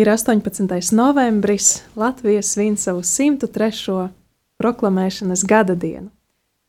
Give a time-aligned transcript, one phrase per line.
[0.00, 0.92] Ir 18.
[0.92, 4.08] novembris, Latvija svin savu 103.
[4.56, 6.08] proklamēšanas gada dienu.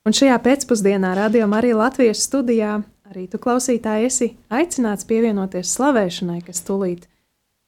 [0.04, 6.60] Un šajā pēcpusdienā radījumā arī Latvijas studijā arī tu klausītāji esi aicināts pievienoties slavēšanai, kas
[6.68, 7.06] tūlīt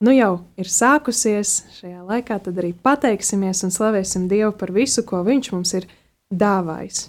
[0.03, 1.53] nu jau ir sākusies.
[1.77, 5.87] Šajā laikā tad arī pateiksimies un slavēsim Dievu par visu, ko Viņš mums ir
[6.27, 7.05] dāvājis.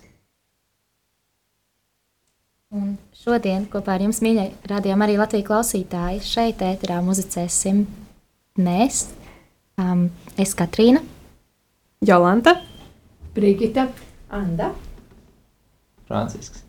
[2.70, 6.22] Un šodien kopā ar jums, mīļie, radījām arī Latvijas klausītāji.
[6.22, 7.86] Šeit ēterā muzicēsim
[8.60, 9.08] mēs,
[9.82, 10.06] um,
[10.38, 11.00] es Katrīna,
[12.04, 12.54] Jolanta,
[13.34, 13.88] Brigita,
[14.30, 14.70] Anda.
[16.06, 16.62] Francisks.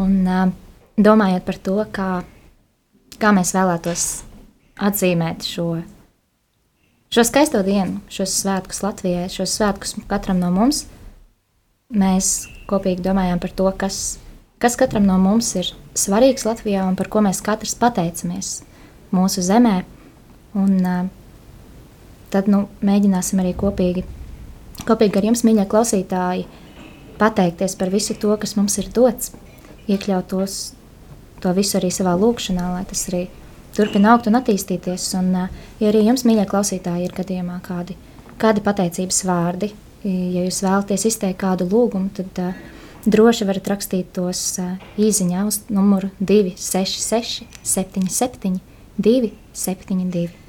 [0.00, 0.52] un um,
[0.96, 2.08] domājot par to, kā,
[3.20, 4.06] kā mēs vēlētos
[4.80, 5.66] atzīmēt šo,
[7.12, 10.86] šo skaisto dienu, šos svētkus Latvijai, šos svētkus katram no mums,
[11.92, 14.18] mēs kopīgi domājām par to, kas,
[14.62, 18.60] kas katram no mums ir svarīgs Latvijā un par ko mēs katrs pateicamies
[19.12, 19.82] mūsu zemē.
[20.58, 21.10] Un,
[22.30, 24.04] tad nu, mēģināsim arī kopīgi,
[24.88, 26.46] kopīgi ar jums, mīļie klausītāji,
[27.20, 29.34] pateikties par visu to, kas mums ir dots,
[29.90, 30.56] iekļaut tos,
[31.42, 33.26] to visu arī savā lūkšanā, lai tas arī
[33.76, 35.06] turpina augt un attīstīties.
[35.20, 35.30] Un,
[35.80, 37.96] ja arī jums, mīļie klausītāji, ir gadījumā kādi,
[38.40, 39.72] kādi pateicības vārdi,
[40.04, 42.66] ja jūs vēlaties izteikt kādu lūgumu, tad uh,
[43.06, 48.60] droši varat rakstīt tos uh, īsiņā uz numuru 266, 77,
[49.00, 50.39] 272.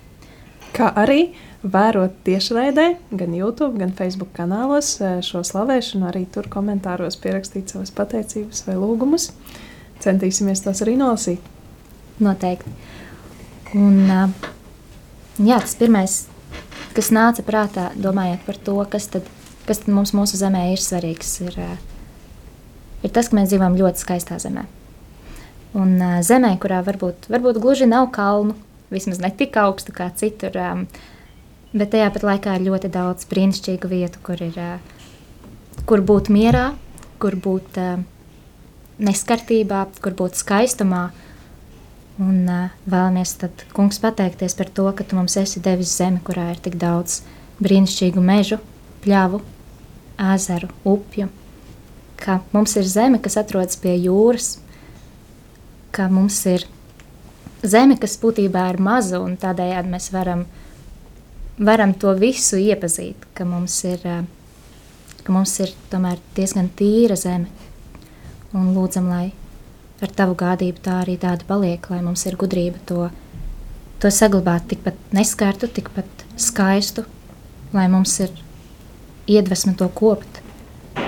[0.75, 7.19] Kā arī vērot tiešraidē, gan YouTube, gan Facebook kanālos eh, šo slavēšanu, arī tur komentāros
[7.21, 9.29] pierakstīt savas pateicības vai lūgumus.
[10.01, 11.43] Centīsimies tos arī nolasīt.
[12.21, 12.71] Noteikti.
[13.77, 14.49] Un, uh,
[15.37, 16.15] jā, tas pirmais,
[16.97, 19.29] kas nāca prātā, domājot par to, kas tad,
[19.69, 21.77] kas tad mums mūsu zemē ir svarīgs, ir, uh,
[23.05, 24.65] ir tas, ka mēs dzīvojam ļoti skaistā zemē.
[25.77, 25.95] Un
[26.25, 28.57] zemē, kurā varbūt, varbūt gluži nav kalnu,
[28.91, 30.85] vismaz ne tik augstu kā citur, um,
[31.73, 36.71] bet tajā pat laikā ir ļoti daudz brīnišķīgu vietu, kur, ir, uh, kur būt mierā,
[37.21, 38.01] kur būt uh,
[39.01, 41.09] neskartībā, kur būt skaistumā.
[42.21, 46.51] Un uh, vēlamies tad, kungs, pateikties par to, ka tu mums esi devis zemi, kurā
[46.53, 47.21] ir tik daudz
[47.61, 48.59] brīnišķīgu mežu,
[49.05, 49.41] pļavu,
[50.33, 51.29] ezeru, upju.
[52.21, 54.59] Ka mums ir zeme, kas atrodas pie jūras,
[55.95, 56.67] ka mums ir
[57.63, 60.45] zeme, kas būtībā ir maza, un tādējādi mēs varam,
[61.59, 64.23] varam to visu iepazīt, ka mums ir, uh,
[65.23, 67.49] ka mums ir tomēr diezgan tīra zeme.
[68.51, 69.31] Un lūdzam, lai
[70.03, 73.09] ar tavu gādību tā arī tāda paliek, lai mums ir gudrība to,
[74.01, 77.05] to saglabāt tikpat neskartu, tikpat skaistu,
[77.71, 78.33] lai mums ir
[79.29, 80.41] iedvesma to kopt,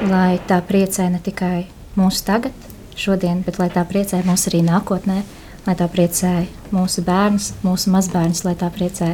[0.07, 1.65] lai tā priecē ne tikai
[1.99, 2.53] mūsu tagad,
[2.95, 5.23] šodien, bet lai tā priecē mūs arī nākotnē,
[5.67, 6.33] lai tā priecē
[6.75, 9.13] mūsu bērnus, mūsu mazbērnus, lai tā priecē,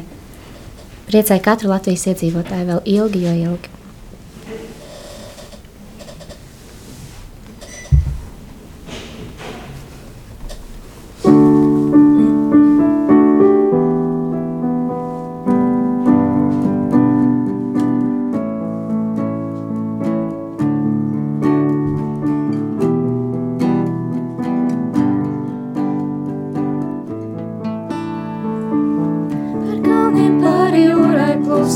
[1.10, 3.79] priecē katru Latvijas iedzīvotāju vēl ilgi, jo ilgi.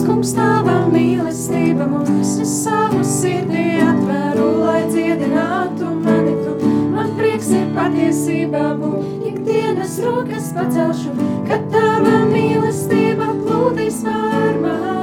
[0.01, 2.38] Kungs, tava mīlestība mums.
[2.42, 6.72] Es savu sirdī atveru, lai dziedinātu mani tu.
[6.95, 11.13] Man prieks ir patiesībā būt, ikdienas rokas pacelšu,
[11.50, 15.02] kad tava mīlestība plūdīs pār mani.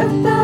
[0.00, 0.39] Pacelšu,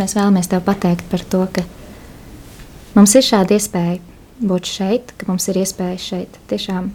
[0.00, 1.64] mēs vēlamies Tev pateikt par to, ka
[2.96, 3.98] mums ir šāda iespēja
[4.40, 6.90] būt šeit, ka mums ir iespēja šeit tiešām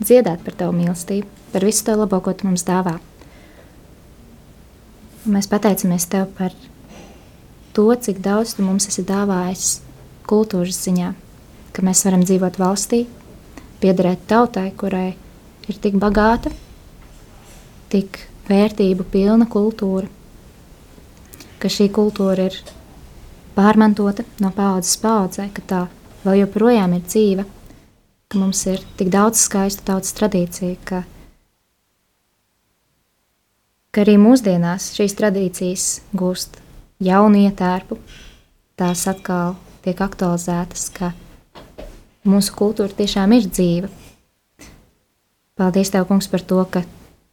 [0.00, 2.98] dziedāt par Tavu mīlestību, par visu to labo, ko Tu mums dāvā.
[5.26, 6.54] Un mēs pateicamies Tev par
[7.74, 9.80] to, cik daudz Tu mums esi dāvājis
[10.30, 11.10] kultūras ziņā,
[11.74, 13.04] ka mēs varam dzīvot valstī,
[13.82, 15.10] piederēt tautai, kurai
[15.66, 16.52] ir tik bagāta,
[17.90, 20.19] tik vērtību pilna kultūra
[21.60, 22.56] ka šī kultūra ir
[23.56, 25.80] pārmantota no paudzes paudzē, ka tā
[26.24, 27.46] vēl joprojām ir dzīva,
[28.30, 31.02] ka mums ir tik daudz skaistu tautas tradīciju, ka,
[33.90, 36.60] ka arī mūsdienās šīs tradīcijas gūst
[37.02, 37.98] jaunu ietērpu,
[38.80, 41.12] tās atkal tiek aktualizētas, ka
[42.28, 43.90] mūsu kultūra tiešām ir dzīva.
[45.60, 46.84] Paldies Tev, kungs, par to, ka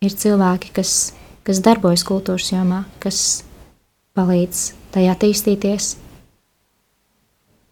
[0.04, 1.14] ir cilvēki, kas,
[1.48, 3.47] kas darbojas kultūras jomā, kas
[4.18, 5.94] palīdz tai attīstīties.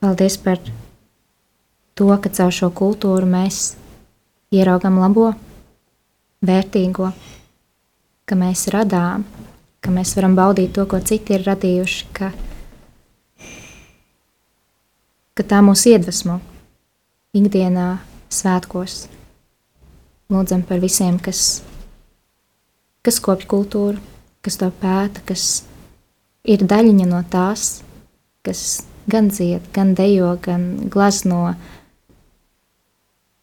[0.03, 0.61] Paldies par
[1.97, 3.73] to, ka caur šo kultūru mēs
[4.53, 5.31] ieraugam labo,
[6.45, 7.09] vērtīgo,
[8.29, 9.25] ka mēs radām,
[9.81, 12.31] ka mēs varam baudīt to, ko citi ir radījuši, ka,
[15.35, 16.39] ka tā mūs iedvesmo
[17.35, 17.89] ikdienā,
[18.31, 19.05] svētkos.
[20.33, 21.61] Lūdzam par visiem, kas,
[23.05, 24.01] kas kopj kultūru,
[24.45, 25.63] kas to pēta, kas
[26.45, 27.81] ir daļiņa no tās,
[28.45, 31.55] kas gan dzied, gan dejo, gan glazno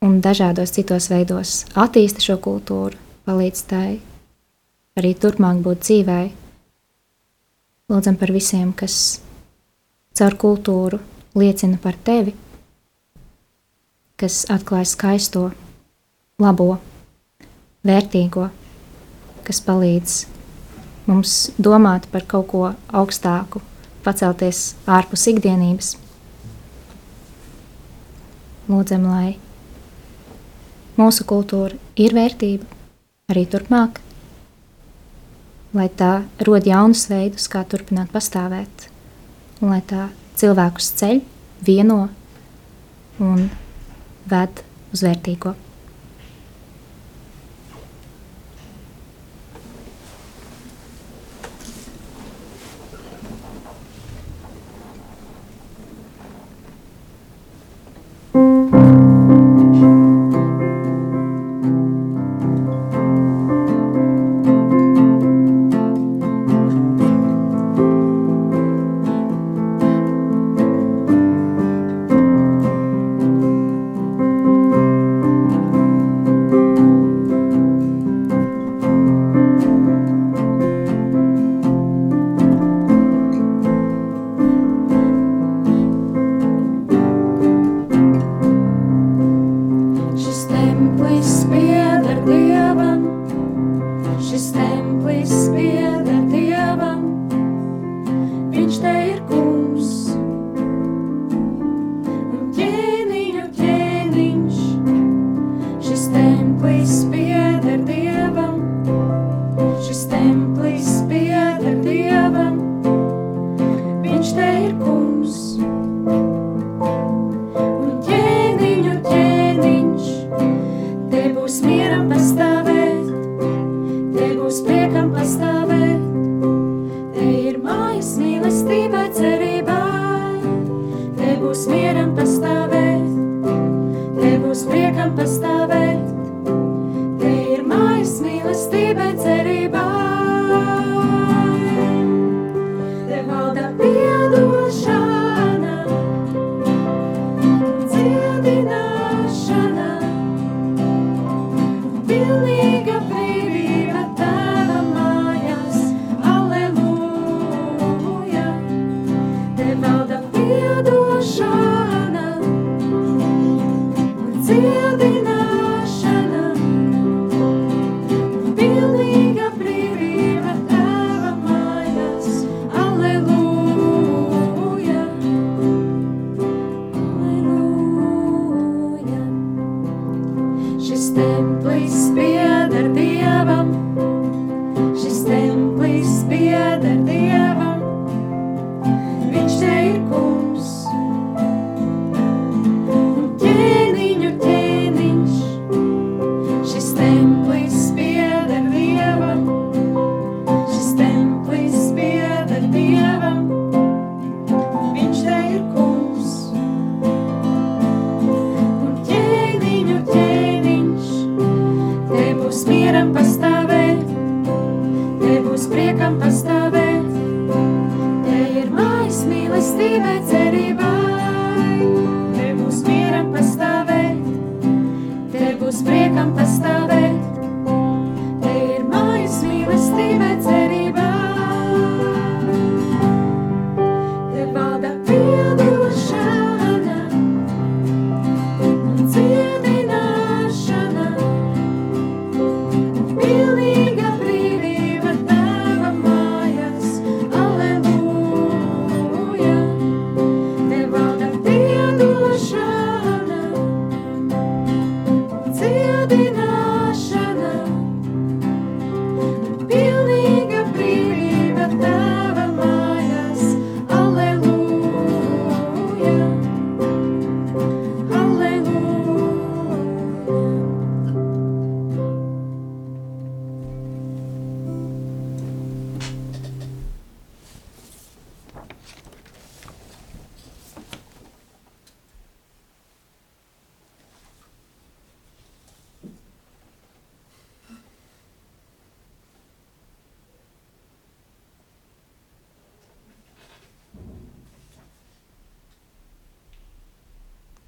[0.02, 3.88] un dažādos citos veidos attīsta šo kultūru, palīdz tai
[4.98, 6.24] arī turpmāk būt dzīvai.
[7.92, 9.20] Lūdzam par visiem, kas
[10.16, 11.00] caur kultūru
[11.38, 12.34] liecina par tevi,
[14.20, 15.48] kas atklāj skaisto,
[16.42, 16.76] labo,
[17.86, 18.48] vērtīgo,
[19.46, 20.18] kas palīdz
[21.06, 23.62] mums domāt par kaut ko augstāku,
[24.04, 25.96] pacelties ārpus ikdienības.
[28.72, 29.36] lūdzam, lai
[30.98, 32.66] mūsu kultūra ir vērtība
[33.32, 34.00] arī turpmāk,
[35.76, 36.12] lai tā
[36.46, 38.88] rod jaunus veidus, kā turpināt pastāvēt,
[39.62, 41.22] un lai tā cilvēkus ceļ,
[41.64, 42.00] vieno
[43.22, 43.46] un
[44.28, 45.54] ved uz vērtīgo.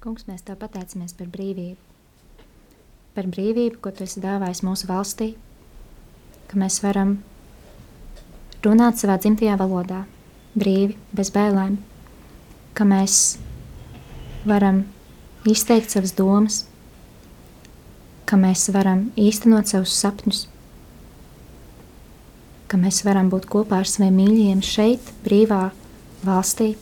[0.05, 1.79] Kungs, mēs Tev pateicamies par brīvību.
[3.15, 5.31] Par brīvību, ko Tu esi dāvājis mūsu valstī,
[6.45, 7.15] ka mēs varam
[8.61, 10.03] runāt savā dzimtajā valodā,
[10.53, 11.79] brīvi, bez bailēm,
[12.77, 13.17] ka mēs
[14.45, 14.83] varam
[15.49, 16.61] izteikt savas domas,
[18.29, 20.45] ka mēs varam īstenot savus sapņus,
[22.69, 25.63] ka mēs varam būt kopā ar saviem mīļajiem šeit, brīvā
[26.21, 26.75] valstī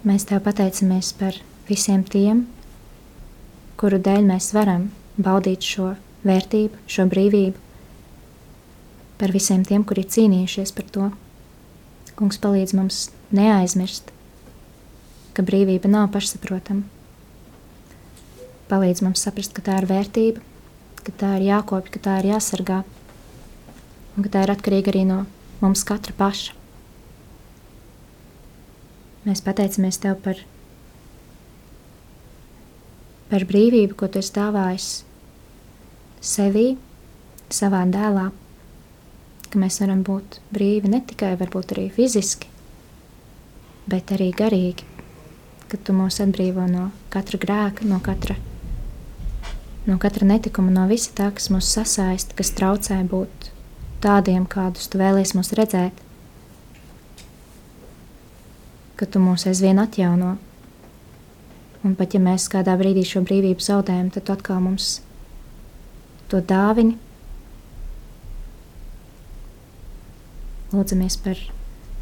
[0.00, 1.36] Mēs Tev pateicamies par
[1.68, 2.46] visiem tiem,
[3.76, 4.86] kuru dēļ mēs varam
[5.20, 5.90] baudīt šo
[6.24, 7.58] vērtību, šo brīvību,
[9.20, 11.08] par visiem tiem, kuri cīnījušies par to.
[12.16, 13.00] Kungs palīdz mums
[13.36, 14.08] neaizmirst,
[15.36, 16.86] ka brīvība nav pašsaprotama.
[18.72, 20.40] Palīdz mums saprast, ka tā ir vērtība,
[21.04, 22.80] ka tā ir jākopja, ka tā ir jāsargā,
[24.16, 25.20] un ka tā ir atkarīga arī no
[25.60, 26.59] mums katra paša.
[29.26, 30.38] Mēs pateicamies Tev par,
[33.28, 34.86] par brīvību, ko Tu esi dāvājis
[36.24, 36.70] sevī,
[37.52, 38.30] savā dēlā,
[39.50, 42.48] ka mēs varam būt brīvi ne tikai varbūt arī fiziski,
[43.90, 44.88] bet arī garīgi,
[45.68, 48.38] ka Tu mūs atbrīvo no katra grēka, no katra,
[49.84, 53.50] no katra netikuma, no visa tā, kas mūs sasaista, kas traucē būt
[54.00, 56.06] tādiem, kādus Tu vēlies mūs redzēt
[59.00, 60.34] ka tu mūs aizvien atjauno.
[61.80, 64.98] Un pat ja mēs kādā brīdī šo brīvību zaudējam, tad tu atkal mums
[66.28, 66.98] to dāvini.
[70.74, 71.40] Lūdzamies par,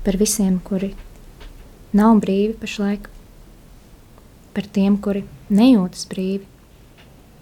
[0.02, 0.90] par visiem, kuri
[1.94, 3.06] nav brīvi pašlaik,
[4.58, 5.22] par tiem, kuri
[5.54, 6.42] nejūtas brīvi,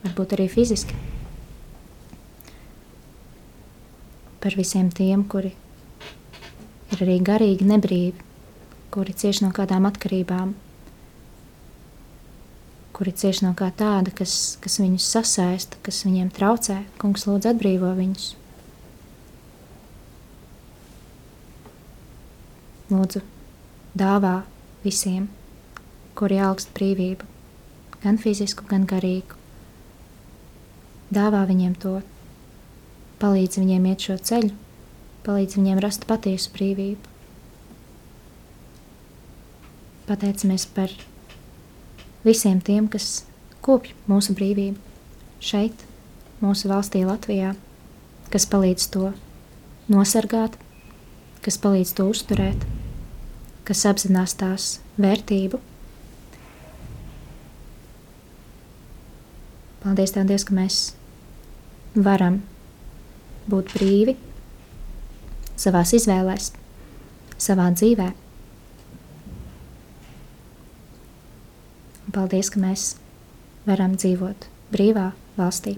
[0.05, 1.01] varbūt arī fiziski.
[4.45, 5.57] Par visiem tiem, kuri
[6.93, 8.27] ir arī garīgi nebrīvi
[8.97, 10.55] kuri cieš no kādām atkarībām,
[12.97, 16.79] kuri cieš no kā tāda, kas, kas viņus sasaista, kas viņiem traucē.
[16.97, 18.31] Kungs, lūdzu, atbrīvo viņus.
[22.89, 23.21] Lūdzu,
[24.01, 24.39] dāvā
[24.81, 25.27] visiem,
[26.17, 27.29] kuri augst brīvību,
[28.01, 29.37] gan fizisku, gan garīgu.
[31.13, 31.99] Dāvā viņiem to,
[33.21, 34.55] palīdz viņiem iet šo ceļu,
[35.29, 37.16] palīdz viņiem rast patiesu brīvību.
[40.07, 40.93] Pateicamies par
[42.23, 43.25] visiem tiem, kas
[43.67, 44.79] kopj mūsu brīvību
[45.43, 45.81] šeit,
[46.39, 47.57] mūsu valstī, Latvijā,
[48.31, 49.09] kas palīdz to
[49.91, 50.55] nosargāt,
[51.43, 52.63] kas palīdz to uzturēt,
[53.67, 54.67] kas apzinās tās
[55.03, 55.59] vērtību.
[59.83, 60.77] Paldies, Tev, Dievs, ka mēs
[61.99, 62.39] varam
[63.51, 64.15] būt brīvi
[65.59, 66.53] savā izvēlēs,
[67.43, 68.26] savā dzīvēm
[72.17, 72.95] paldies, ka mēs
[73.69, 75.77] varam dzīvot brīvā valstī.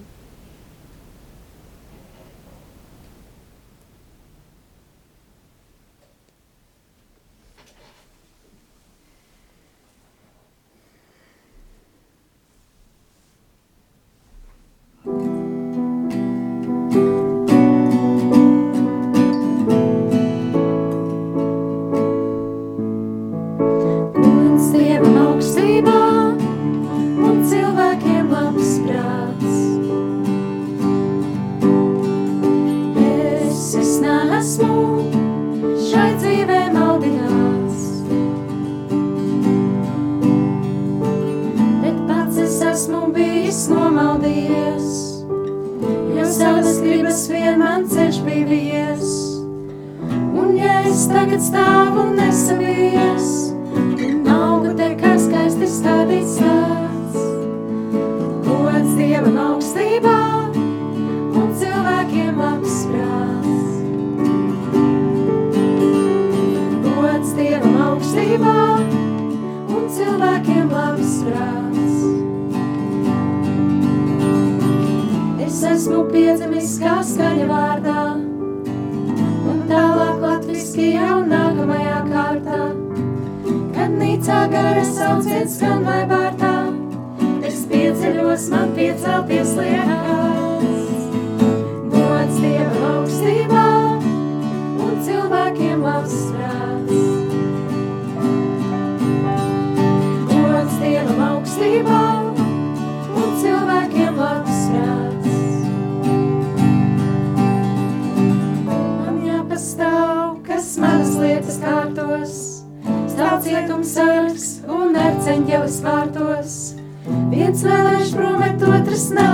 [118.99, 119.28] Cilvēkiem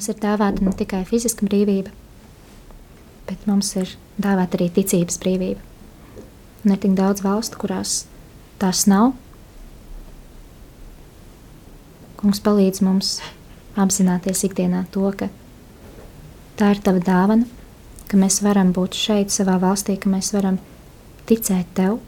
[0.00, 1.90] mums ir dāvāta ne tikai fiziska brīvība,
[3.28, 5.60] bet mums ir dāvāta arī ticības brīvība.
[6.64, 8.06] Un ir tik daudz valstu, kurās
[8.62, 9.10] tās nav.
[12.16, 13.12] Kungs palīdz mums
[13.76, 15.28] apzināties ikdienā to, ka
[16.56, 17.44] tā ir tava dāvana,
[18.08, 20.56] ka mēs varam būt šeit, savā valstī, ka mēs varam
[21.28, 22.00] ticēt tev.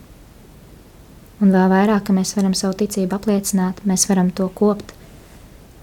[1.44, 4.96] Un vēl vairāk, ka mēs varam savu ticību apliecināt, mēs varam to kopt,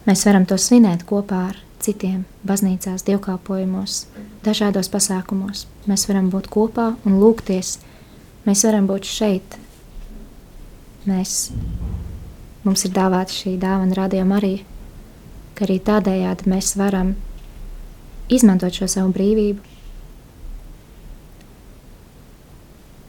[0.10, 4.04] mēs varam to svinēt kopā ar citiem baznīcās, dievkalpojumos,
[4.46, 5.66] dažādos pasākumos.
[5.90, 7.78] Mēs varam būt kopā un lūgties.
[8.48, 9.58] Mēs varam būt šeit.
[11.08, 11.50] Mēs,
[12.66, 14.54] mums ir dāvāta šī dāvana radījuma arī,
[15.56, 17.16] ka arī tādējādi mēs varam
[18.30, 19.78] izmantot šo savu brīvību.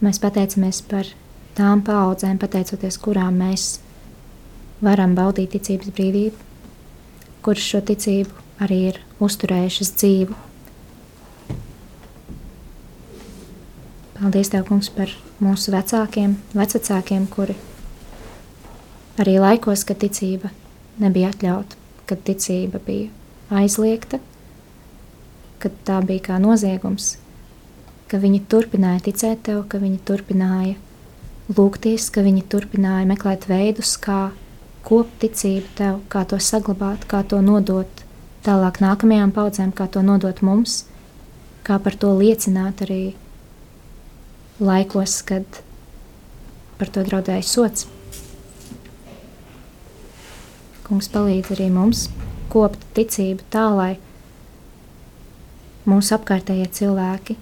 [0.00, 1.11] Mēs pateicamies par
[1.59, 3.74] tām paudzēm, pateicoties kurām mēs
[4.80, 6.46] varam baudīt ticības brīvību,
[7.44, 10.37] kuras šo ticību arī ir uzturējušas dzīvu.
[14.20, 17.57] Paldies, Tev, Kungs, par mūsu vecākiem, vecākiem, kuri
[19.20, 20.51] arī laikos, kad ticība
[21.01, 23.09] nebija atļauta, kad ticība bija
[23.62, 24.20] aizliegta,
[25.61, 27.14] kad tā bija kā noziegums,
[28.12, 30.77] ka viņi turpināja ticēt Tev, ka viņi turpināja
[31.57, 34.35] lūgties, ka viņi turpināja meklēt veidus, kā
[34.85, 38.05] kopt ticību Tev, kā to saglabāt, kā to nodot
[38.46, 40.85] tālāk nākamajām paudzēm, kā to nodot mums,
[41.66, 43.14] kā par to liecināt arī
[44.61, 45.61] laikos, kad
[46.81, 47.87] par to draudēja sots.
[50.87, 52.09] Kungs palīdz arī mums
[52.50, 53.92] kopt ticību tā, lai
[55.88, 57.37] mūsu apkārtējie cilvēki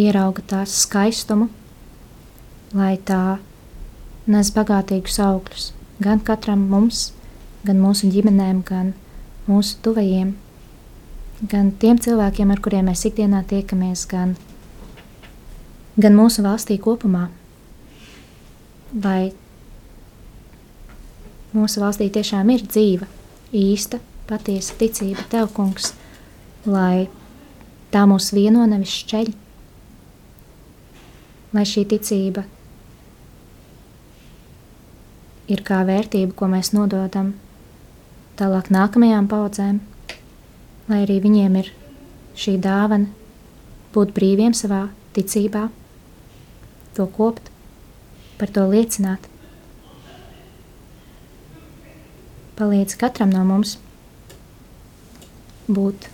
[0.00, 1.50] ierauga tās skaistumu,
[2.74, 3.38] lai tā
[4.30, 7.10] nes bagātīgus augļus gan katram mums,
[7.66, 8.94] gan mūsu ģimenēm, gan
[9.46, 10.32] mūsu tuvajiem
[11.50, 14.34] gan tiem cilvēkiem, ar kuriem mēs ikdienā tiekamies, gan,
[16.00, 17.26] gan mūsu valstī kopumā.
[19.04, 19.32] Lai
[21.54, 23.08] mūsu valstī tiešām ir dzīva,
[23.54, 25.92] īsta, patiesa ticība tev, kungs,
[26.66, 27.08] lai
[27.92, 29.32] tā mūs vieno nevis šķeļ,
[31.54, 32.46] lai šī ticība
[35.50, 37.34] ir kā vērtība, ko mēs nododam
[38.38, 39.82] tālāk nākamajām paudzēm
[40.88, 41.70] lai arī viņiem ir
[42.38, 43.10] šī dāvana
[43.94, 45.68] būt brīviem savā ticībā,
[46.96, 47.50] to kopt,
[48.38, 49.30] par to liecināt.
[52.58, 53.76] Palīdz katram no mums
[55.66, 56.08] būt,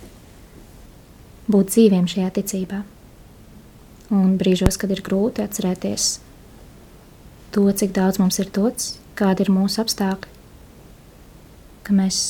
[1.51, 2.81] būt dzīviem šajā ticībā.
[4.11, 6.07] Un brīžos, kad ir grūti atcerēties
[7.55, 10.31] to, cik daudz mums ir dots, kādi ir mūsu apstākļi,
[11.85, 12.21] ka mēs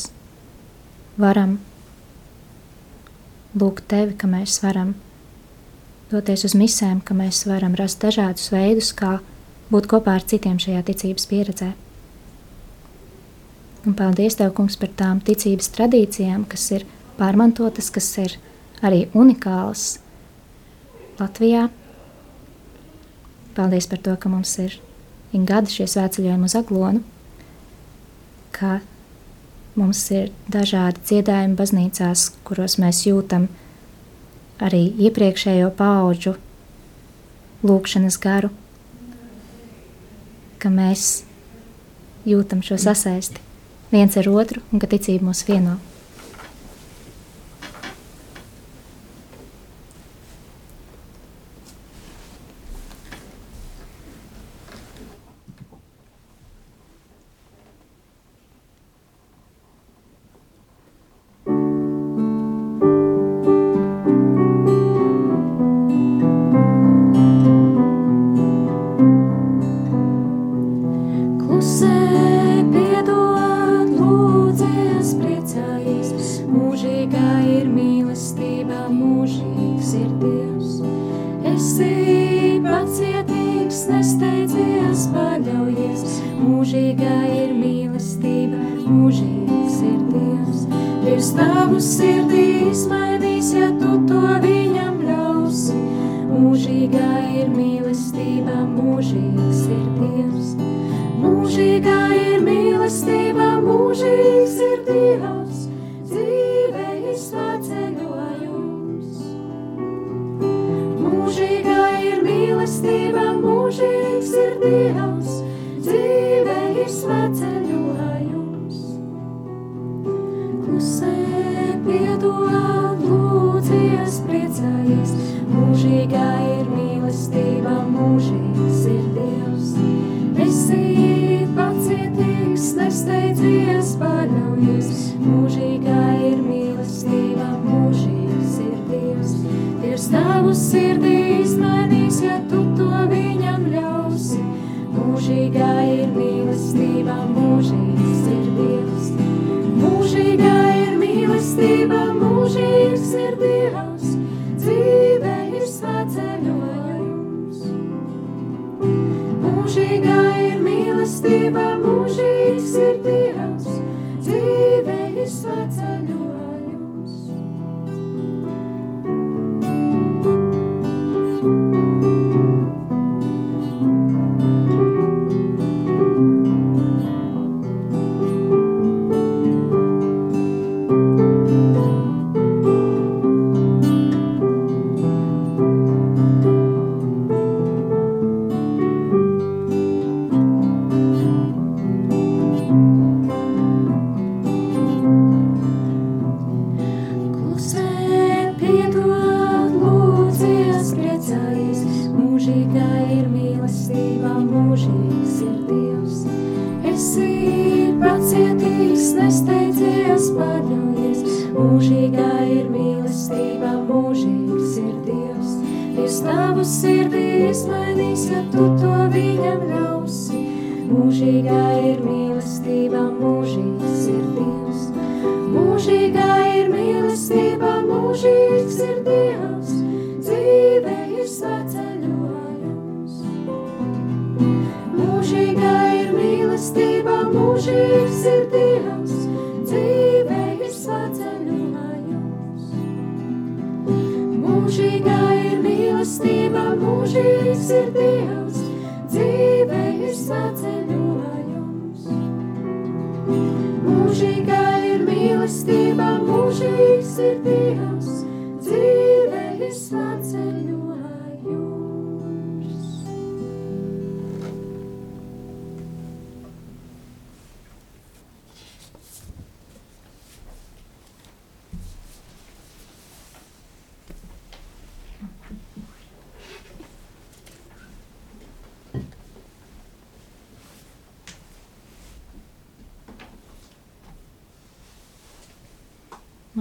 [1.21, 1.59] varam
[3.57, 4.95] lūgt tevi, ka mēs varam
[6.11, 9.19] doties uz misēm, ka mēs varam rast dažādus veidus, kā
[9.71, 11.71] būt kopā ar citiem šajā ticības pieredzē.
[13.87, 16.85] Un paldies Tev, Kungs, par tām ticības tradīcijām, kas ir
[17.17, 18.35] pārmantotas, kas ir
[18.85, 19.95] arī unikālas
[21.17, 21.69] Latvijā.
[23.57, 24.77] Paldies par to, ka mums ir
[25.33, 27.01] gadi šie svētceļojumi uz Aglonu,
[28.53, 28.79] ka
[29.79, 33.47] Mums ir dažādi dziedājumi baznīcās, kuros mēs jūtam
[34.61, 36.35] arī iepriekšējo pauģu
[37.63, 38.49] lūkšanas garu,
[40.59, 41.23] ka mēs
[42.27, 43.39] jūtam šo sasaisti
[43.93, 45.79] viens ar otru un ka ticība mūs vieno.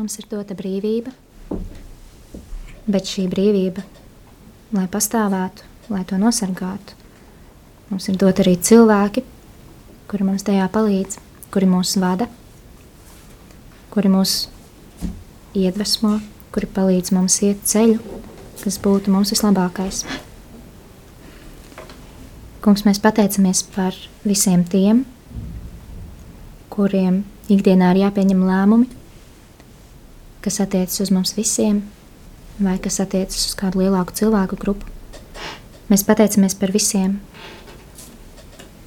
[0.00, 1.10] Mums ir dota brīvība,
[2.88, 3.82] bet šī brīvība,
[4.72, 6.94] lai pastāvētu, lai to nosargātu,
[7.90, 9.20] mums ir dota arī cilvēki,
[10.08, 11.18] kuri mums tajā palīdz,
[11.52, 12.30] kuri mūs vada,
[13.92, 14.38] kuri mūs
[15.60, 16.14] iedvesmo,
[16.54, 18.00] kuri palīdz mums iet ceļu,
[18.62, 20.06] kas būtu mums vislabākais.
[22.64, 25.04] Kungs, mēs pateicamies par visiem tiem,
[26.72, 27.20] kuriem
[27.52, 28.88] ikdienā ir jāpieņem lēmumi,
[30.40, 31.82] kas attiecas uz mums visiem,
[32.60, 34.88] vai kas attiecas uz kādu lielāku cilvēku grupu.
[35.90, 37.18] Mēs pateicamies par visiem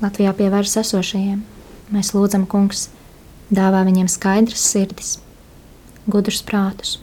[0.03, 1.43] Latvijā pie varas esošajiem.
[1.93, 2.87] Mēs lūdzam, Kungs,
[3.53, 5.17] dāvā viņiem skaidras sirdis,
[6.09, 6.97] gudrus prātus,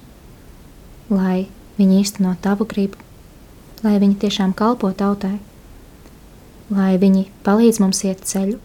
[1.09, 1.47] lai
[1.79, 2.99] viņi īsteno tavu gribu,
[3.85, 5.39] lai viņi tiešām kalpo tautai,
[6.73, 8.59] lai viņi palīdz mums iet ceļu,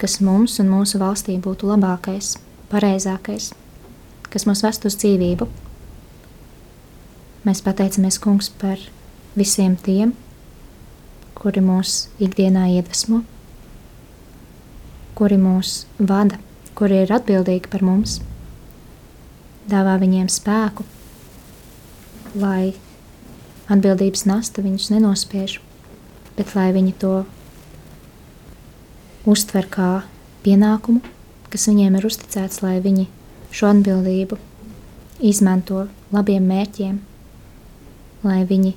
[0.00, 2.36] kas mums un mūsu valstī būtu labākais,
[2.72, 3.52] pareizākais
[4.34, 5.46] kas mūs vest uz dzīvību.
[7.46, 8.80] Mēs pateicamies, Kungs, par
[9.38, 10.14] visiem tiem,
[11.38, 13.20] kuri mūs ikdienā iedvesmo,
[15.14, 16.40] kuri mūs vada,
[16.74, 18.18] kuri ir atbildīgi par mums.
[19.70, 20.84] Dāvā viņiem spēku,
[22.34, 22.74] lai
[23.70, 25.60] atbildības nasta viņus nenospiež,
[26.34, 27.14] bet lai viņi to
[29.30, 29.90] uztver kā
[30.44, 31.04] pienākumu,
[31.52, 33.06] kas viņiem ir uzticēts, lai viņi
[33.54, 34.38] šo atbildību
[35.22, 36.96] izmanto labiem mērķiem,
[38.26, 38.72] lai viņi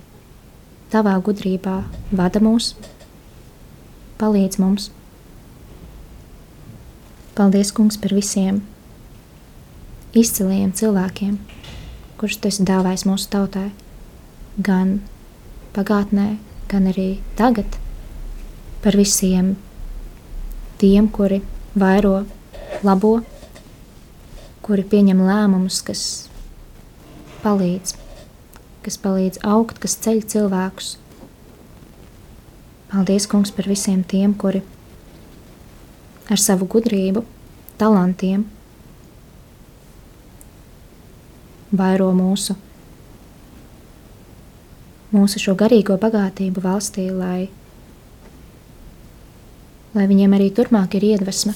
[0.93, 1.79] tavā gudrībā
[2.19, 2.75] vada mūs,
[4.21, 4.91] palīdz mums.
[7.37, 8.63] Paldies, Kungs, par visiem
[10.17, 11.35] izciliem cilvēkiem,
[12.17, 13.67] kurus tu esi dāvājis mūsu tautai,
[14.57, 14.99] gan
[15.75, 16.31] pagātnē,
[16.71, 17.77] gan arī tagad,
[18.81, 19.55] par visiem
[20.81, 21.43] tiem, kuri
[21.77, 22.23] vairo
[22.85, 23.19] labo
[24.67, 26.01] kuri pieņem lēmumus, kas
[27.39, 27.93] palīdz,
[28.83, 30.89] kas palīdz augt, kas ceļ cilvēkus.
[32.91, 34.59] Paldies, Kungs, par visiem tiem, kuri
[36.27, 37.23] ar savu gudrību,
[37.79, 38.43] talantiem
[41.71, 42.57] vairo mūsu,
[45.15, 47.47] mūsu šo garīgo bagātību valstī, lai,
[49.95, 51.55] lai viņiem arī turpmāk ir iedvesma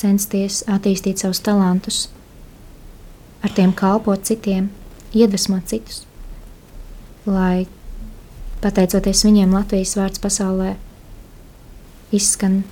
[0.00, 2.08] censties attīstīt savus talantus,
[3.44, 4.70] ar tiem kalpot citiem,
[5.16, 6.04] iedvesmot citus,
[7.26, 7.66] lai
[8.64, 10.74] pateicoties viņiem Latvijas vārds pasaulē
[12.14, 12.62] izskan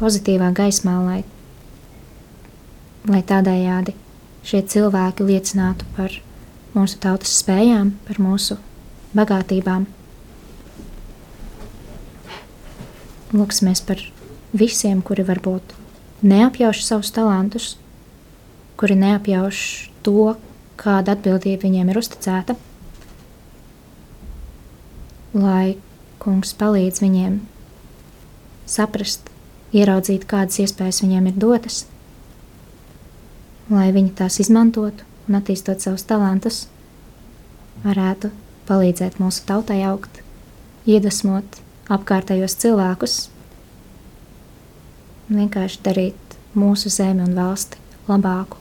[0.00, 1.20] pozitīvā gaismā, lai,
[3.08, 3.96] lai tādējādi
[4.46, 6.12] šie cilvēki liecinātu par
[6.76, 8.58] mūsu tautas spējām, par mūsu
[9.16, 9.86] bagātībām.
[13.36, 14.02] Lūksimies par
[14.56, 15.74] visiem, kuri var būt
[16.22, 17.74] neapjauš savus talantus,
[18.76, 20.36] kuri neapjauš to,
[20.80, 22.56] kāda atbildība viņiem ir uzticēta.
[25.36, 25.76] Lai
[26.22, 27.40] kungs palīdz viņiem
[28.66, 29.28] saprast,
[29.76, 31.84] ieraudzīt, kādas iespējas viņiem ir dotas,
[33.70, 36.64] lai viņi tās izmantotu un attīstot savus talantus,
[37.84, 38.32] varētu
[38.68, 40.22] palīdzēt mūsu tautai augt,
[40.86, 41.60] iedvesmot
[41.92, 43.16] apkārtējos cilvēkus
[45.28, 48.60] vienkārši darīt mūsu zemi un valsti labāku,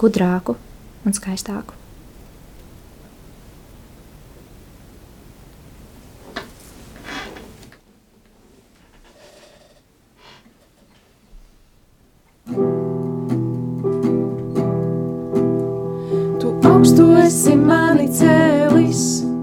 [0.00, 0.56] gudrāku
[1.06, 1.78] un skaistāku.
[16.40, 19.33] Tu augstu esi mani cēlis.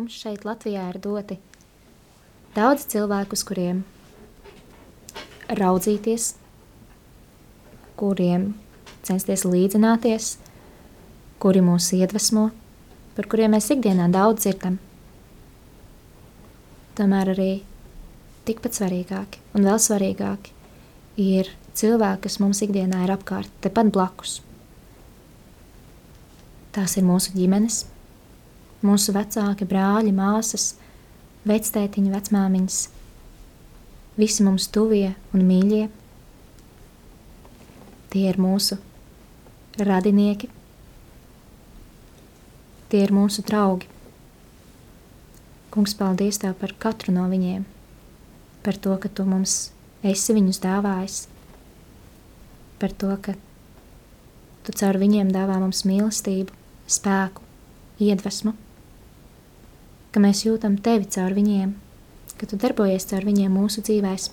[0.00, 1.36] Mums šeit Latvijā ir doti
[2.54, 3.82] daudz cilvēku, uz kuriem
[5.60, 6.30] raudzīties,
[8.00, 8.46] kuriem
[9.04, 10.30] censties līdzināties,
[11.42, 12.46] kuri mūs iedvesmo,
[13.18, 14.80] par kuriem mēs ikdienā daudz dzirdam.
[16.96, 17.50] Tomēr arī
[18.48, 20.56] tikpat svarīgāki un vēl svarīgāki
[21.20, 24.40] ir cilvēki, kas mums ikdienā ir apkārt, tepat blakus.
[26.72, 27.84] Tās ir mūsu ģimenes,
[28.86, 30.74] mūsu vecāki, brāļi, māsas,
[31.48, 32.78] vectētiņi, vecmāmiņas,
[34.20, 35.88] visi mums tuvie un mīļie.
[38.10, 38.80] Tie ir mūsu
[39.78, 40.48] radinieki,
[42.90, 43.86] tie ir mūsu draugi.
[45.70, 47.62] Kungs, paldies Tev par katru no viņiem,
[48.64, 49.70] par to, ka Tu mums
[50.02, 51.20] esi viņus dāvājis,
[52.82, 53.36] par to, ka
[54.66, 56.56] Tu caur viņiem dāvā mums mīlestību,
[56.90, 57.46] spēku,
[58.02, 58.56] iedvesmu,
[60.10, 61.74] ka mēs jūtam Tevi caur viņiem,
[62.38, 64.30] ka Tu darbojies caur viņiem mūsu dzīvēm,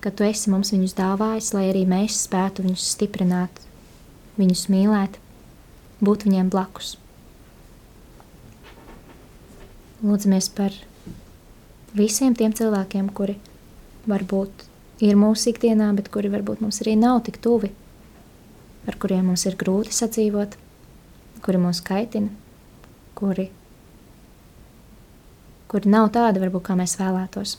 [0.00, 3.62] ka Tu esi mums viņus dāvājis, lai arī mēs spētu viņus stiprināt,
[4.40, 5.20] viņus mīlēt,
[6.00, 6.96] būt viņiem blakus.
[10.00, 10.72] Lūdzamies par
[11.92, 13.36] visiem tiem cilvēkiem, kuri
[14.08, 14.64] varbūt
[15.04, 17.68] ir mūsu ikdienā, bet kuri varbūt mums arī nav tik tuvi,
[18.88, 20.56] ar kuriem mums ir grūti sadzīvot,
[21.44, 22.32] kuri mūs kaitina,
[23.18, 23.50] kuri,
[25.70, 27.56] kuri nav tādi, varbūt, kā mēs vēlētos.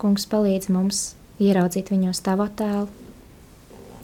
[0.00, 1.02] Kungs palīdz mums
[1.42, 2.88] ieraudzīt viņos tavu tēlu,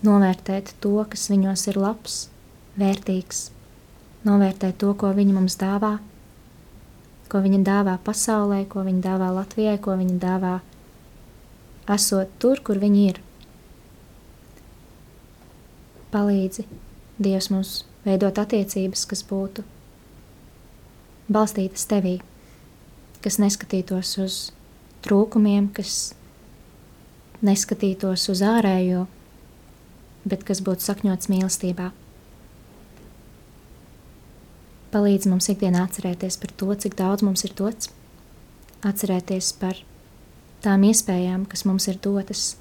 [0.07, 2.21] novērtēt to, kas viņos ir labs,
[2.79, 3.49] vērtīgs,
[4.29, 5.97] novērtēt to, ko viņi mums dāvā
[7.29, 10.55] ko viņa dāvā pasaulē, ko viņa dāvā Latvijai, ko viņa dāvā
[11.95, 13.21] esot tur, kur viņi ir.
[16.13, 16.65] Palīdzi
[17.21, 17.73] Dievs mums
[18.07, 19.65] veidot attiecības, kas būtu
[21.29, 22.19] balstītas tevī,
[23.25, 24.39] kas neskatītos uz
[25.07, 26.13] trūkumiem, kas
[27.45, 29.07] neskatītos uz ārējo,
[30.29, 31.91] bet kas būtu sakņots mīlestībā.
[34.89, 37.91] Palīdz mums ikdienā atcerēties par to, cik daudz mums ir dots,
[38.89, 39.83] atcerēties par
[40.65, 42.57] tām iespējām, kas mums ir dotas,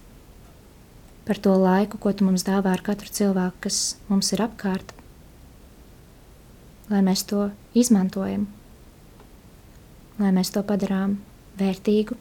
[1.28, 3.80] par to laiku, ko tu mums dāvā ar katru cilvēku, kas
[4.12, 4.93] mums ir apkārt,
[6.91, 8.45] lai mēs to izmantojam,
[10.18, 11.18] lai mēs to padarām
[11.59, 12.18] vērtīgu,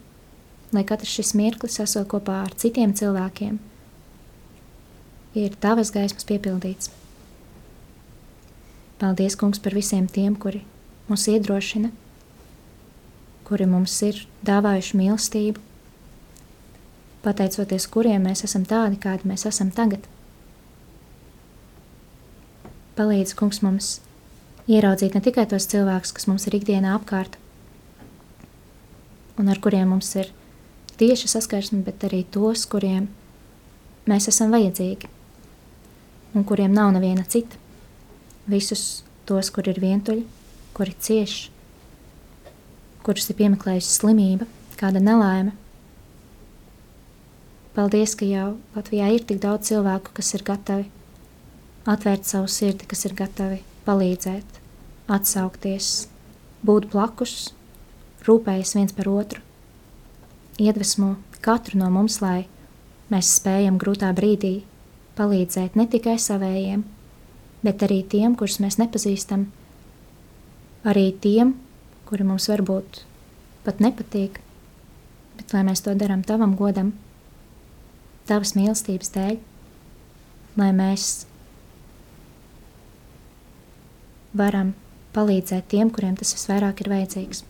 [0.77, 3.59] lai katrs šis mirklis esot kopā ar citiem cilvēkiem,
[5.37, 6.91] ir tavas gaismas piepildīts.
[8.97, 10.63] Paldies, Kungs, par visiem tiem, kuri
[11.11, 11.91] mūs iedrošina,
[13.45, 15.63] kuri mums ir dāvājuši mīlestību,
[17.27, 20.07] pateicoties kuriem mēs esam tādi, kādi mēs esam tagad.
[22.97, 23.99] Palīdz, Kungs, mums
[24.73, 27.37] ieraudzīt ne tikai tos cilvēkus, kas mums ir ikdienā apkārt,
[29.37, 30.33] un ar kuriem mums ir
[31.01, 33.09] tieši saskarsme, bet arī tos, kuriem
[34.09, 35.11] mēs esam vajadzīgi
[36.37, 37.59] un kuriem nav neviena cita
[38.47, 40.25] visus tos, kur ir vientuļi,
[40.77, 41.37] kuri cieš,
[43.07, 44.47] kurus ir piemeklējusi slimība,
[44.79, 45.55] kāda nelaime.
[47.77, 50.87] Paldies, ka jau Latvijā ir tik daudz cilvēku, kas ir gatavi
[51.87, 54.61] atvērt savu sirdi, kas ir gatavi palīdzēt,
[55.13, 56.07] atsaukties,
[56.67, 57.53] būt blakus,
[58.27, 59.43] rūpējas viens par otru,
[60.59, 61.15] iedvesmo
[61.45, 62.47] katru no mums, lai
[63.13, 64.61] mēs spējam grūtā brīdī
[65.17, 66.83] palīdzēt ne tikai savējiem,
[67.65, 69.47] bet arī tiem, kurus mēs nepazīstam,
[70.87, 71.55] arī tiem,
[72.07, 73.03] kuri mums varbūt
[73.67, 74.41] pat nepatīk,
[75.39, 76.93] bet lai mēs to darām tavam godam,
[78.29, 79.41] tavas mīlestības dēļ,
[80.61, 81.27] lai mēs
[84.37, 84.75] varam
[85.17, 87.45] palīdzēt tiem, kuriem tas visvairāk ir vajadzīgs.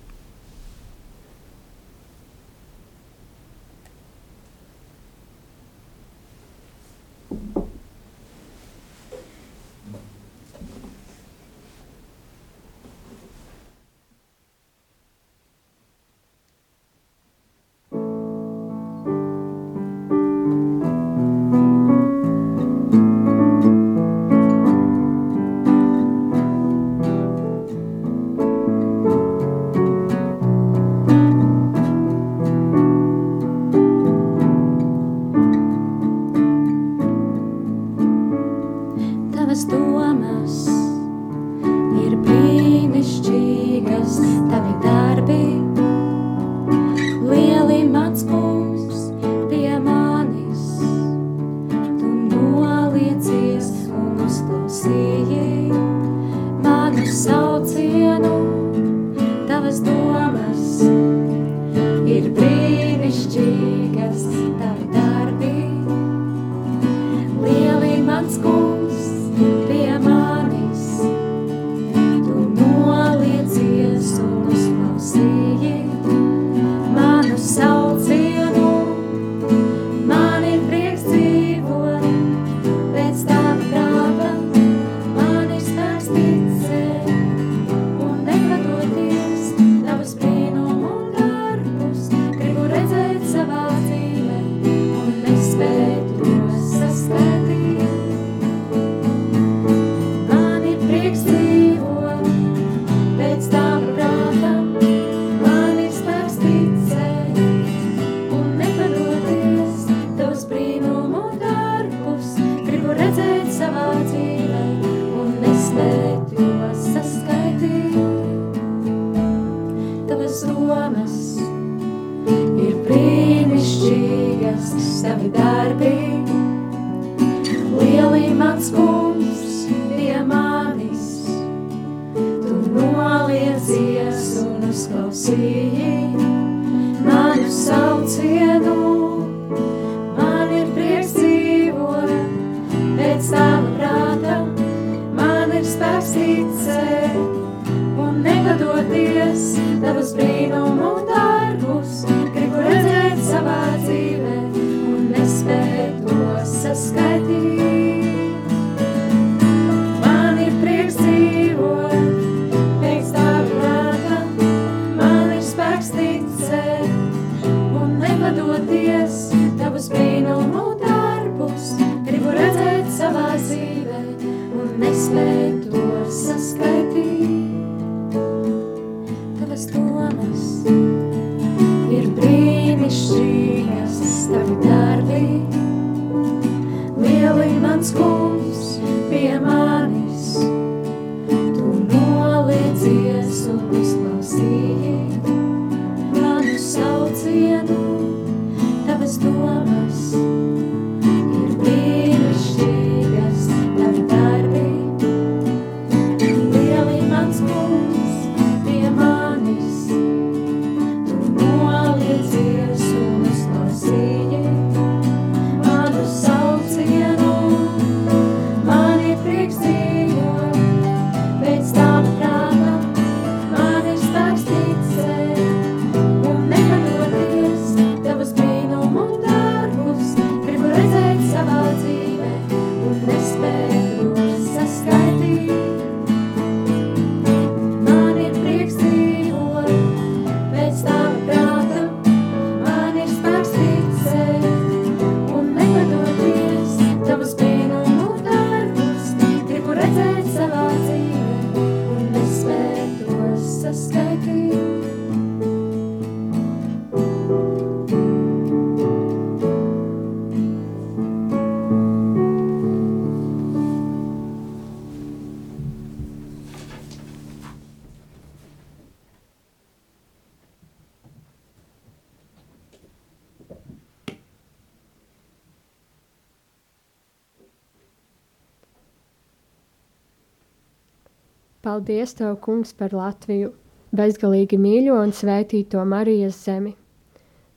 [281.77, 283.51] Paldies, Tev, Kungs, par Latviju,
[283.93, 286.71] bezgalīgi mīļo un svētīto Marijas zemi.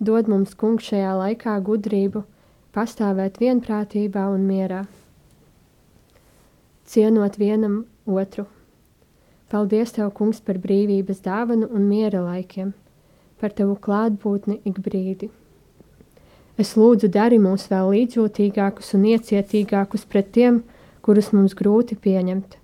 [0.03, 2.25] Dod mums, Kungs, šajā laikā gudrību,
[2.75, 4.81] pastāvēt vienprātībā un mierā,
[6.83, 8.43] cienot vienam otru.
[9.47, 12.75] Paldies, Tev, Kungs, par brīvības dāvanu un miera laikiem,
[13.39, 15.31] par Tavu klātbūtni ik brīdi.
[16.59, 20.65] Es lūdzu, dari mūs vēl līdzjūtīgākus un iecietīgākus pret tiem,
[21.07, 22.58] kurus mums grūti pieņemt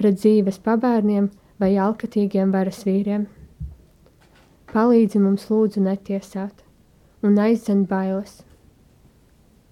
[0.00, 1.28] pret dzīves pabērniem
[1.60, 3.26] vai alkatīgiem varas vīriem.
[4.72, 6.64] Palīdzi mums lūdzu netiesāt
[7.26, 8.38] un aizdzen bailes.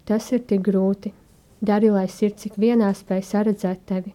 [0.05, 1.15] Tas ir tik grūti.
[1.65, 4.13] Dari, lai sirds ik vienā spēj saredzēt tevi.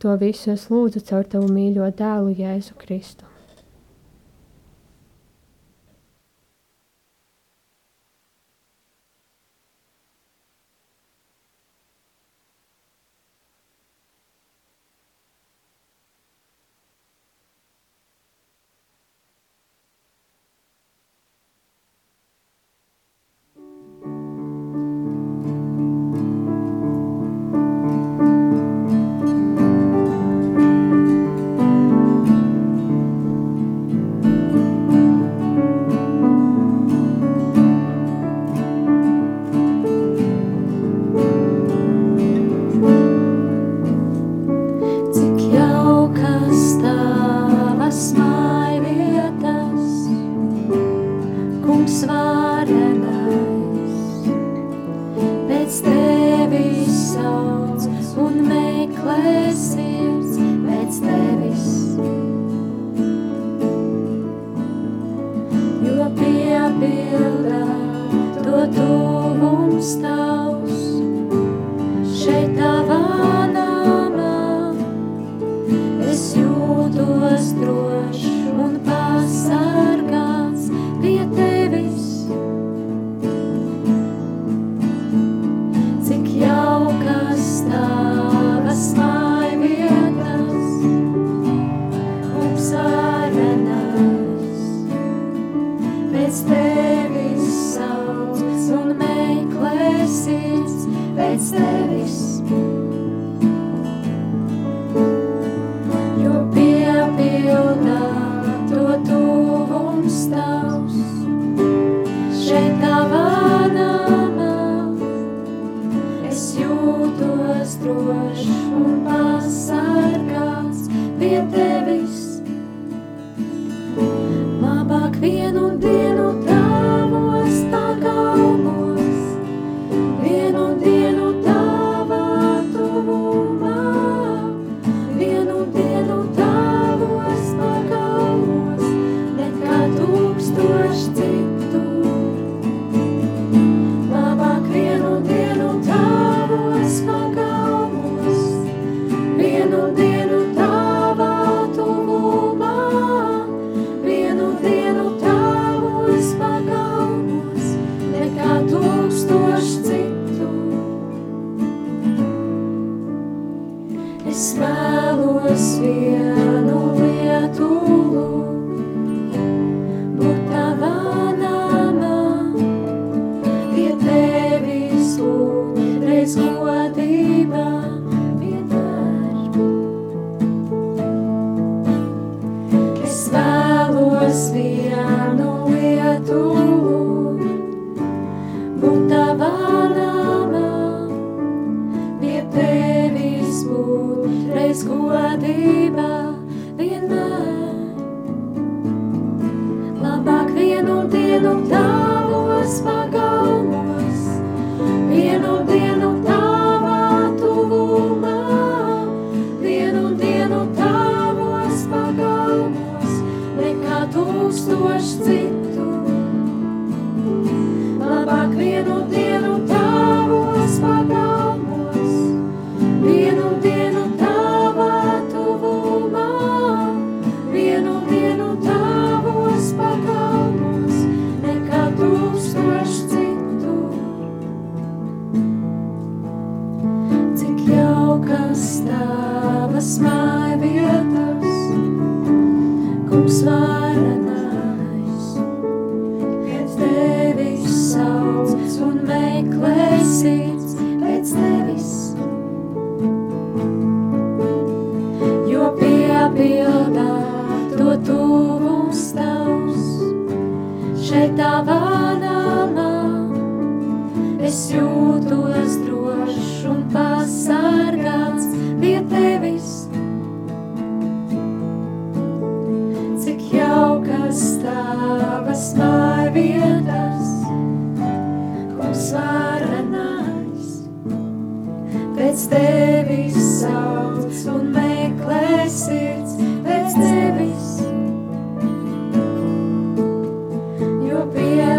[0.00, 3.29] To visu es lūdzu caur tavu mīļo dēlu Jēzu Kristu.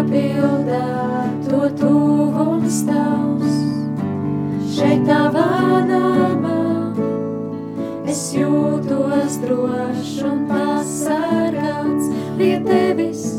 [0.02, 3.58] pārpildā to tuvums tavs.
[4.74, 6.56] Šeit tavā namā
[8.08, 13.31] es jūtos drošs un pasargāts pie tevis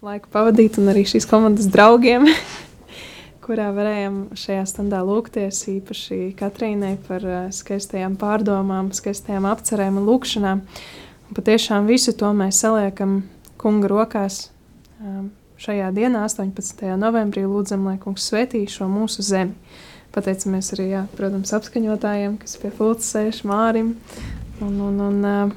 [0.00, 2.24] laiku pavadīt, un arī šīs komandas draugiem,
[3.44, 10.64] kurā varējām šajā stundā lūgties īpaši Katrīnai par uh, skaistajām pārdomām, skaistajām apcerēm un lūkšanām.
[11.28, 13.20] Un patiešām visu to mēs saliekam
[13.60, 14.46] kunga rokās
[15.04, 15.28] um,
[15.60, 16.88] šajā dienā, 18.
[16.96, 19.52] novembrī, lūdzam, lai kungs svētī šo mūsu zemi.
[20.16, 23.98] Pateicamies arī, jā, protams, apskaņotājiem, kas pie pulca sēž Mārim.
[24.64, 25.56] Un, un, un,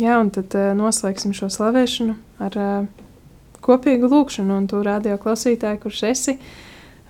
[0.00, 2.64] jā, un tad noslēgsim šo slavēšanu ar
[3.66, 4.60] kopīgu lūkšanu.
[4.60, 6.38] Un tu radio klausītāji, kurš esi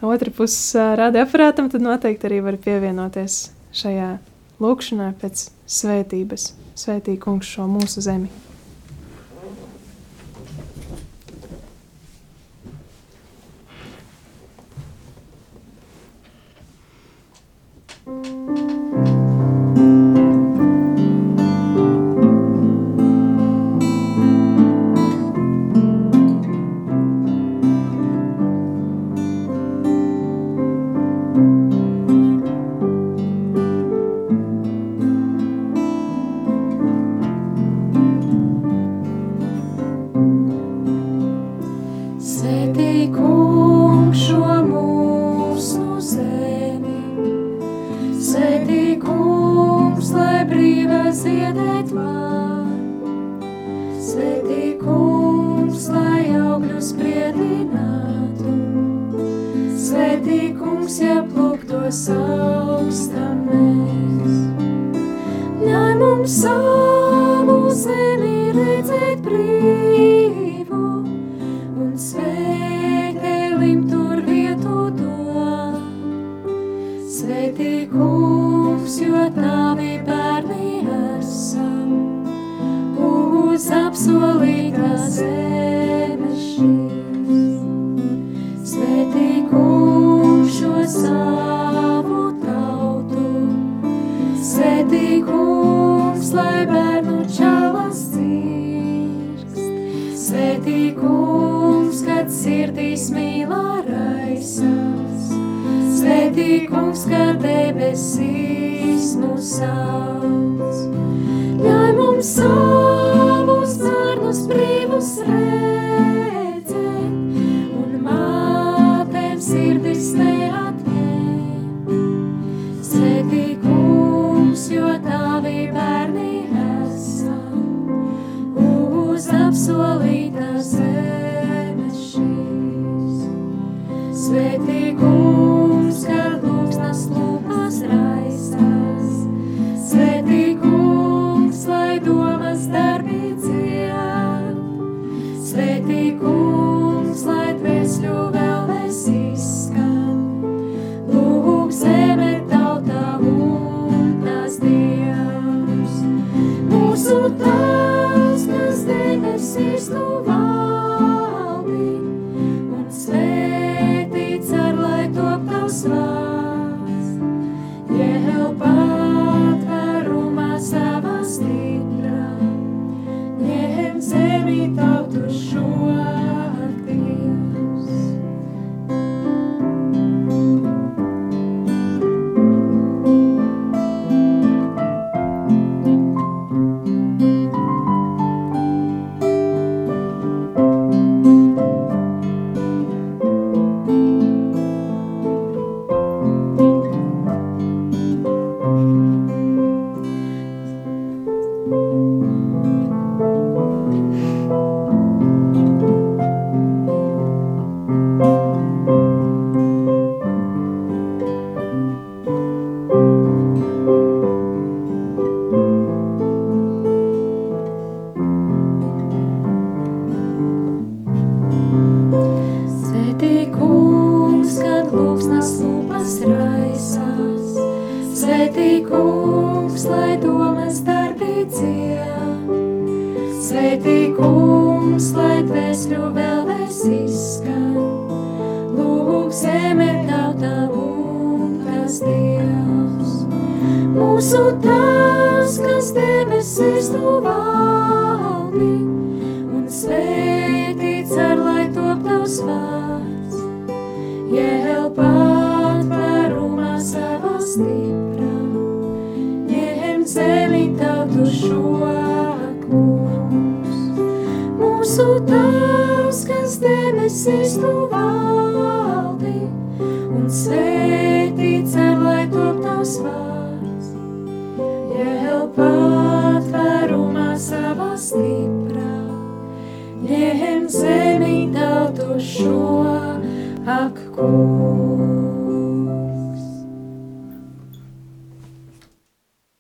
[0.05, 3.39] otra pusē radioaparātam, tad noteikti arī var pievienoties
[3.77, 4.17] šajā
[4.63, 5.49] lūkšanā pēc
[5.79, 6.51] svētības.
[6.77, 8.46] Svētī kungs šo mūsu zemi.